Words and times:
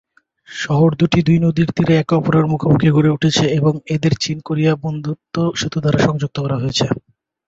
শহর 0.49 0.89
দুটি 0.99 1.19
নদীর 1.37 1.67
দুই 1.67 1.75
তীরে 1.77 1.93
একে 1.97 2.13
অপরের 2.15 2.45
মুখোমুখি 2.51 2.89
গড়ে 2.91 3.09
উঠেছে 3.11 3.45
এবং 3.57 3.73
এদের 3.95 4.13
চিন-কোরিয়া 4.23 4.73
বন্ধুত্ব 4.83 5.35
সেতু 5.59 5.77
দ্বারা 5.79 5.99
সংযুক্ত 6.05 6.37
করা 6.39 6.57
হয়েছে। 6.61 6.85